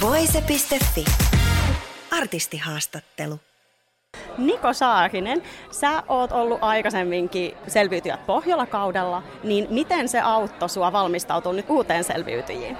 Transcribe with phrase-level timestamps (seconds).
[0.00, 1.04] Voise.fi.
[2.10, 3.40] Artistihaastattelu.
[4.38, 11.70] Niko Saarinen, sä oot ollut aikaisemminkin selviytyjät Pohjola-kaudella, niin miten se auttoi sua valmistautua nyt
[11.70, 12.76] uuteen selviytyjiin?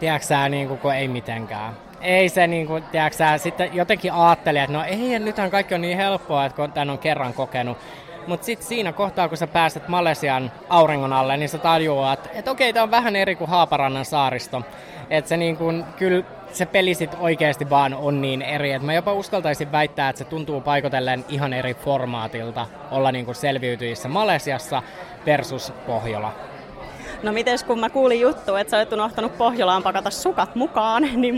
[0.00, 1.76] Tiedätkö sä, niin kuin, kun ei mitenkään.
[2.00, 5.80] Ei se, niin kuin, tiedätkö sä, sitten jotenkin ajattelin, että no ei, nythän kaikki on
[5.80, 7.78] niin helppoa, että kun tämän on kerran kokenut.
[8.26, 12.72] Mutta sitten siinä kohtaa, kun sä pääset Malesian auringon alle, niin sä tajuat, että okei,
[12.72, 14.62] tämä on vähän eri kuin Haaparannan saaristo.
[15.10, 18.94] Että se niin kuin, kyllä se peli sit oikeasti vaan on niin eri, että mä
[18.94, 24.82] jopa uskaltaisin väittää, että se tuntuu paikotellen ihan eri formaatilta olla niin kuin selviytyissä Malesiassa
[25.26, 26.32] versus Pohjola.
[27.22, 31.34] No mites kun mä kuulin juttu, että sä olet unohtanut Pohjolaan pakata sukat mukaan, niin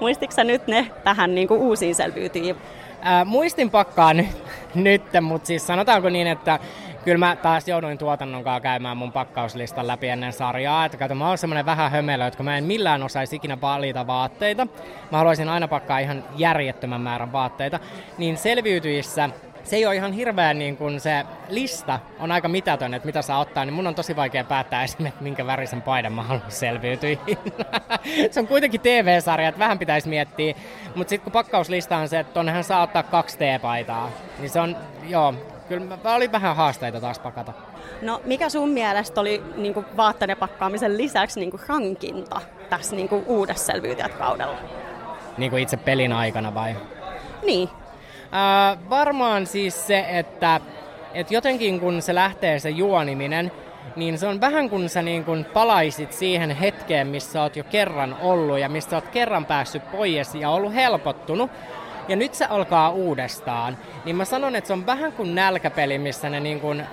[0.00, 2.56] muistitko sä nyt ne tähän niin kuin uusiin selviytyihin?
[3.00, 4.26] Ää, muistin pakkaan nyt,
[4.74, 6.58] nyt, mutta siis sanotaanko niin, että
[7.04, 10.84] kyllä mä taas jouduin tuotannon kanssa käymään mun pakkauslistan läpi ennen sarjaa.
[10.84, 14.66] Että kato, mä oon semmonen vähän hömelö, että mä en millään osaisi ikinä valita vaatteita.
[15.12, 17.80] Mä haluaisin aina pakkaa ihan järjettömän määrän vaatteita.
[18.18, 19.30] Niin selviytyissä
[19.68, 23.38] se ei ole ihan hirveän niin kuin se lista on aika mitätön, että mitä saa
[23.38, 27.16] ottaa, niin mun on tosi vaikea päättää esimerkiksi, minkä värisen paidan mä haluan selviytyä.
[28.30, 30.54] se on kuitenkin TV-sarja, että vähän pitäisi miettiä.
[30.94, 34.76] Mutta sitten kun pakkauslista on se, että tonnehan saa ottaa kaksi T-paitaa, niin se on,
[35.08, 35.34] joo,
[35.68, 37.52] kyllä mä oli vähän haasteita taas pakata.
[38.02, 43.08] No mikä sun mielestä oli niin kuin vaatteiden pakkaamisen lisäksi niin kuin hankinta tässä niin
[43.08, 44.56] kuin uudessa selviytyjät kaudella?
[45.38, 46.76] Niin kuin itse pelin aikana vai?
[47.46, 47.68] Niin.
[48.22, 50.60] Äh, varmaan siis se, että,
[51.14, 53.52] että jotenkin kun se lähtee se juoniminen,
[53.96, 58.16] niin se on vähän kuin sä niin kuin palaisit siihen hetkeen, missä oot jo kerran
[58.20, 61.50] ollut ja missä oot kerran päässyt pois ja ollut helpottunut
[62.08, 66.30] ja nyt se alkaa uudestaan, niin mä sanon, että se on vähän kuin nälkäpeli, missä
[66.30, 66.86] ne niin kuin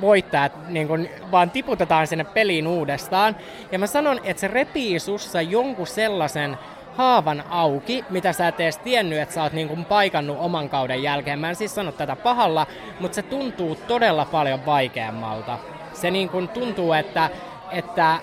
[0.00, 3.36] voittajat niin kuin vaan tiputetaan sinne peliin uudestaan.
[3.72, 6.58] Ja mä sanon, että se repii sussa jonkun sellaisen
[6.96, 11.02] haavan auki, mitä sä et edes tiennyt, että sä oot niin kuin paikannut oman kauden
[11.02, 11.38] jälkeen.
[11.38, 12.66] Mä en siis sano tätä pahalla,
[13.00, 15.58] mutta se tuntuu todella paljon vaikeammalta.
[15.92, 17.30] Se niin kuin tuntuu, että,
[17.70, 18.18] että,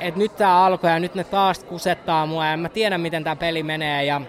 [0.00, 3.36] että nyt tämä alkoi ja nyt ne taas kusettaa mua ja mä tiedän, miten tämä
[3.36, 4.20] peli menee ja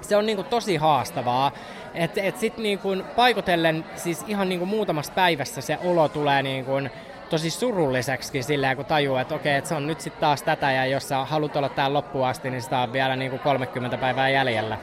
[0.00, 1.52] se on niinku tosi haastavaa.
[1.94, 6.72] Et, et sit niinku paikotellen siis ihan niinku muutamassa päivässä se olo tulee niinku
[7.30, 10.86] tosi surulliseksi silleen, kun tajuu, että okei, että se on nyt sitten taas tätä, ja
[10.86, 14.78] jos sä haluat olla täällä loppuun asti, niin sitä on vielä niinku 30 päivää jäljellä.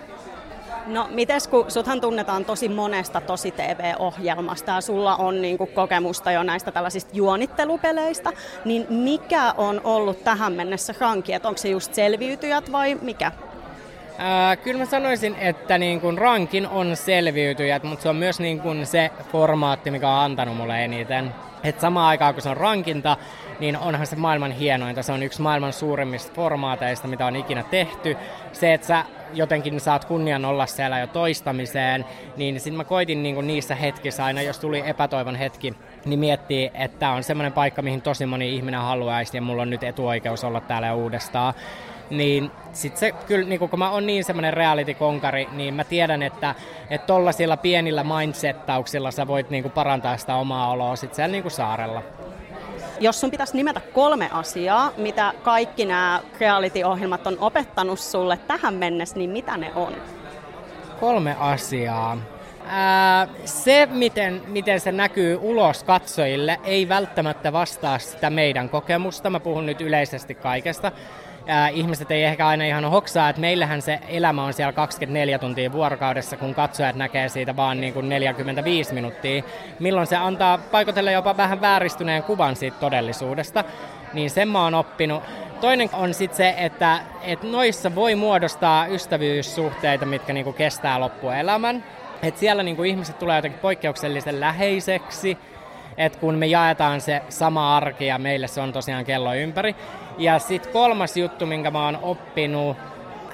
[0.88, 6.44] No mites kun suthan tunnetaan tosi monesta tosi TV-ohjelmasta ja sulla on niinku kokemusta jo
[6.44, 8.32] näistä tällaisista juonittelupeleistä,
[8.66, 13.32] niin mikä on ollut tähän mennessä ranki, onko se just selviytyjät vai mikä?
[14.20, 18.60] Ää, kyllä mä sanoisin, että niin kun rankin on selviytyjät, mutta se on myös niin
[18.60, 21.34] kun se formaatti, mikä on antanut mulle eniten.
[21.64, 23.18] Et samaan aikaan kun se on rankinta,
[23.60, 25.04] niin onhan se maailman hienointa.
[25.04, 28.18] Se on yksi maailman suurimmista formaateista, mitä on ikinä tehty.
[28.52, 32.06] Se, että sä jotenkin saat kunnian olla siellä jo toistamiseen,
[32.38, 35.74] niin sitten mä koitin niinku niissä hetkissä aina, jos tuli epätoivon hetki,
[36.06, 39.84] niin miettii, että on semmoinen paikka, mihin tosi moni ihminen haluaisi ja mulla on nyt
[39.84, 41.54] etuoikeus olla täällä uudestaan
[42.10, 46.56] niin sit se kyllä, niin kun mä oon niin semmoinen reality-konkari, niin mä tiedän, että
[46.90, 52.04] että tollasilla pienillä mindsettauksilla sä voit niin parantaa sitä omaa oloa sit siellä niin saarella.
[53.00, 59.18] Jos sun pitäisi nimetä kolme asiaa, mitä kaikki nämä reality-ohjelmat on opettanut sulle tähän mennessä,
[59.18, 59.94] niin mitä ne on?
[61.00, 62.18] Kolme asiaa.
[62.70, 69.30] Ää, se, miten, miten se näkyy ulos katsojille, ei välttämättä vastaa sitä meidän kokemusta.
[69.30, 70.92] Mä puhun nyt yleisesti kaikesta
[71.48, 75.72] ää, ihmiset ei ehkä aina ihan hoksaa, että meillähän se elämä on siellä 24 tuntia
[75.72, 79.44] vuorokaudessa, kun katsojat näkee siitä vaan niin kuin 45 minuuttia,
[79.80, 83.64] milloin se antaa paikotelle jopa vähän vääristyneen kuvan siitä todellisuudesta,
[84.14, 85.24] niin sen mä oon oppinut.
[85.62, 91.84] Toinen on sitten se, että, että noissa voi muodostaa ystävyyssuhteita, mitkä niinku kestää loppuelämän.
[92.24, 95.38] Et siellä niinku ihmiset tulee jotenkin poikkeuksellisen läheiseksi,
[95.98, 99.76] että kun me jaetaan se sama arki ja meille se on tosiaan kello ympäri.
[100.18, 102.78] Ja sitten kolmas juttu, minkä mä oon oppinut,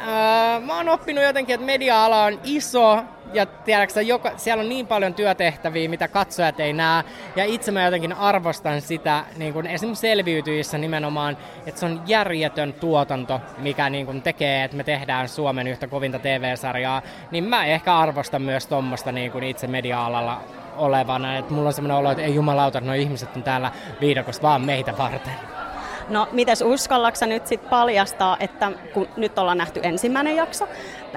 [0.07, 4.88] Öö, mä oon oppinut jotenkin, että media-ala on iso ja tiedätkö, joka, siellä on niin
[4.88, 7.04] paljon työtehtäviä, mitä katsojat ei näe.
[7.36, 12.74] Ja itse mä jotenkin arvostan sitä niin kuin esimerkiksi selviytyissä nimenomaan, että se on järjetön
[12.74, 17.01] tuotanto, mikä niin kuin tekee, että me tehdään Suomen yhtä kovinta TV-sarjaa.
[17.31, 20.42] Niin mä ehkä arvostan myös tuommoista niin kuin itse media-alalla
[20.77, 21.37] olevana.
[21.37, 23.71] Että mulla on semmoinen olo, että ei jumalauta, että nuo ihmiset on täällä
[24.01, 25.33] viidakossa vaan meitä varten.
[26.09, 30.67] No, mites uskallaksa nyt sitten paljastaa, että kun nyt ollaan nähty ensimmäinen jakso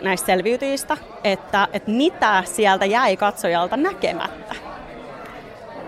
[0.02, 4.65] näistä selviytyjistä, että, että mitä sieltä jäi katsojalta näkemättä?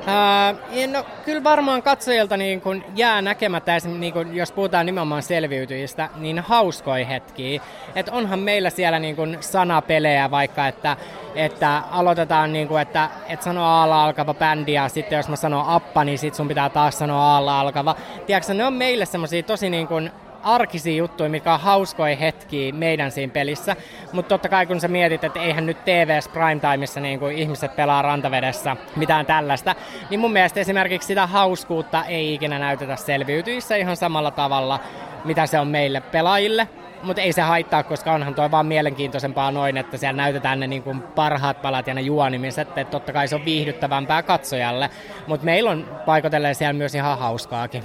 [0.09, 0.55] Ää,
[0.93, 6.39] no, kyllä varmaan katsojilta niin kun jää näkemättä, niin kun, jos puhutaan nimenomaan selviytyjistä, niin
[6.39, 7.61] hauskoja hetkiä.
[7.95, 10.97] Et onhan meillä siellä niin kun sanapelejä vaikka, että,
[11.35, 15.65] että aloitetaan, niin kun, että et sanoo aalla alkava bändi ja sitten jos mä sanon
[15.67, 17.97] appa, niin sit sun pitää taas sanoa aalla alkava.
[18.27, 20.11] Tiedätkö, ne on meille semmoisia tosi niin kun,
[20.43, 23.77] arkisia juttuja, mikä on hauskoja hetkiä meidän siinä pelissä.
[24.13, 28.03] Mutta totta kai kun sä mietit, että eihän nyt TVS Primetimeissa niin kuin ihmiset pelaa
[28.03, 29.75] rantavedessä mitään tällaista,
[30.11, 34.81] niin mun mielestä esimerkiksi sitä hauskuutta ei ikinä näytetä selviytyissä ihan samalla tavalla,
[35.25, 36.69] mitä se on meille pelaajille.
[37.03, 40.83] Mutta ei se haittaa, koska onhan toi vaan mielenkiintoisempaa noin, että siellä näytetään ne niin
[40.83, 44.91] kuin parhaat palat ja ne juonimiset, että totta kai se on viihdyttävämpää katsojalle.
[45.27, 47.83] Mutta meillä on paikoitellen siellä myös ihan hauskaakin.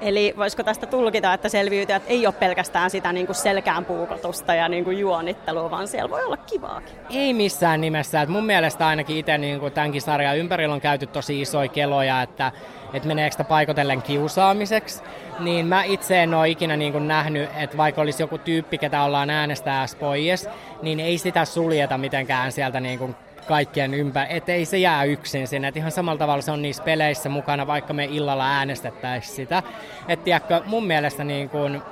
[0.00, 4.68] Eli voisiko tästä tulkita, että selviytyjät ei ole pelkästään sitä niin kuin selkään puukotusta ja
[4.68, 6.94] niin kuin juonittelua, vaan siellä voi olla kivaakin?
[7.10, 8.22] Ei missään nimessä.
[8.22, 12.22] Et mun mielestä ainakin itse niin kuin tämänkin sarjan ympärillä on käyty tosi isoja keloja,
[12.22, 12.52] että,
[12.94, 15.02] että meneekö sitä paikotellen kiusaamiseksi.
[15.40, 19.02] Niin mä itse en ole ikinä niin kuin nähnyt, että vaikka olisi joku tyyppi, ketä
[19.02, 20.48] ollaan äänestää pois,
[20.82, 23.14] niin ei sitä suljeta mitenkään sieltä niin kuin
[23.48, 25.68] kaikkien ympäri, ettei se jää yksin sinne.
[25.68, 29.62] Et ihan samalla tavalla se on niissä peleissä mukana, vaikka me illalla äänestettäisiin sitä.
[30.08, 31.82] Et tiedätkö, mun mielestä niin kun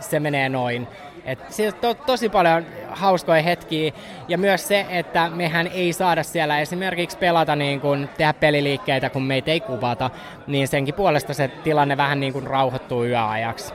[0.00, 0.88] se menee noin.
[1.24, 3.92] Et siis to, tosi paljon hauskoja hetkiä
[4.28, 9.22] ja myös se, että mehän ei saada siellä esimerkiksi pelata niin kuin, tehdä peliliikkeitä, kun
[9.22, 10.10] meitä ei kuvata,
[10.46, 13.74] niin senkin puolesta se tilanne vähän niin kuin rauhoittuu yöajaksi.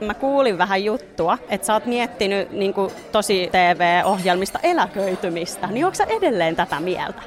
[0.00, 2.74] Mä kuulin vähän juttua, että sä oot miettinyt niin
[3.12, 7.22] tosi TV-ohjelmista eläköitymistä, niin onko sä edelleen tätä mieltä?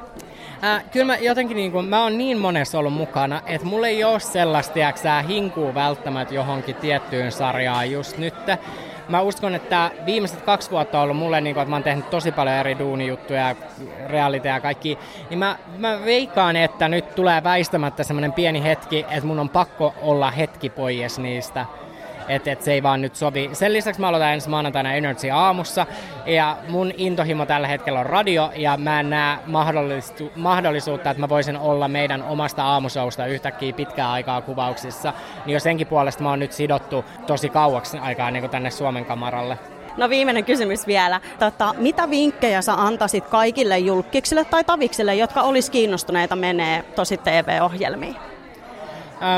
[0.63, 4.03] Äh, kyllä mä jotenkin niin kuin, mä oon niin monessa ollut mukana, että mulla ei
[4.03, 8.33] ole sellaista, tiiäksä, hinkuu välttämättä johonkin tiettyyn sarjaan just nyt.
[9.09, 12.09] Mä uskon, että viimeiset kaksi vuotta on ollut mulle, niin kuin, että mä oon tehnyt
[12.09, 13.55] tosi paljon eri duunijuttuja,
[14.07, 14.99] realiteja ja kaikki,
[15.29, 19.95] niin mä, mä veikkaan, että nyt tulee väistämättä semmoinen pieni hetki, että mun on pakko
[20.01, 21.65] olla hetki pois niistä
[22.29, 23.49] että et se ei vaan nyt sovi.
[23.53, 25.85] Sen lisäksi mä aloitan ensi maanantaina Energy aamussa,
[26.25, 29.37] ja mun intohimo tällä hetkellä on radio, ja mä en näe
[30.35, 35.13] mahdollisuutta, että mä voisin olla meidän omasta aamusousta yhtäkkiä pitkää aikaa kuvauksissa,
[35.45, 39.57] niin jo senkin puolesta mä oon nyt sidottu tosi kauaksi aikaa niin tänne Suomen kamaralle.
[39.97, 41.21] No viimeinen kysymys vielä.
[41.39, 48.34] Tota, mitä vinkkejä sä antaisit kaikille julkiksille tai taviksille, jotka olisi kiinnostuneita menee tosi TV-ohjelmiin?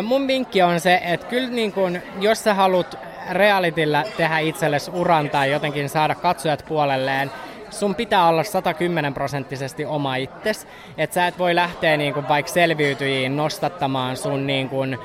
[0.03, 2.97] Mun vinkki on se, että kyllä niin kun, jos sä haluat
[3.31, 7.31] realitilla tehdä itsellesi uran tai jotenkin saada katsojat puolelleen,
[7.69, 10.67] sun pitää olla 110 prosenttisesti oma itses.
[10.97, 14.99] Että sä et voi lähteä niin kun, vaikka selviytyjiin nostattamaan sun niin kun,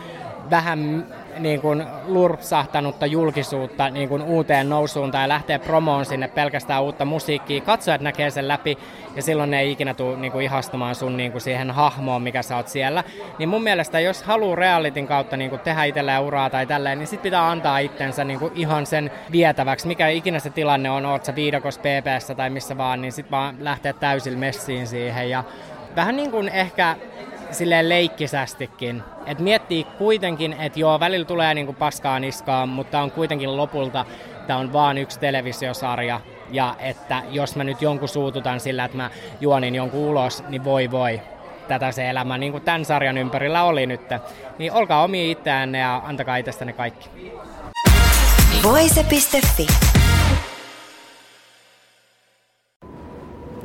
[0.53, 1.07] vähän
[1.39, 7.61] niin kuin lurpsahtanutta julkisuutta niin kuin uuteen nousuun tai lähtee promoon sinne pelkästään uutta musiikkia.
[7.61, 8.79] Katsojat näkee sen läpi
[9.17, 12.43] ja silloin ne ei ikinä tule niin kuin ihastumaan sun niin kuin siihen hahmoon, mikä
[12.43, 13.05] sä oot siellä.
[13.39, 17.07] Niin mun mielestä jos haluaa realitin kautta niin kuin tehdä itselleen uraa tai tälleen, niin
[17.07, 19.87] sit pitää antaa itsensä niin kuin ihan sen vietäväksi.
[19.87, 23.57] Mikä ikinä se tilanne on, oot sä viidakos PPssä tai missä vaan, niin sit vaan
[23.61, 25.45] lähteä täysillä messiin siihen ja
[25.97, 26.97] vähän niin kuin ehkä
[27.53, 29.03] silleen leikkisästikin.
[29.27, 34.05] Et miettii kuitenkin, että joo, välillä tulee niinku paskaa niskaan, mutta on kuitenkin lopulta,
[34.47, 39.11] tämä on vaan yksi televisiosarja, ja että jos mä nyt jonkun suututan sillä, että mä
[39.41, 41.21] juonin jonkun ulos, niin voi voi,
[41.69, 44.01] tätä se elämä, niin kuin tämän sarjan ympärillä oli nyt.
[44.59, 47.11] Niin olkaa omi itseänne ja antakaa itsestänne kaikki.
[48.63, 49.67] Voise.fi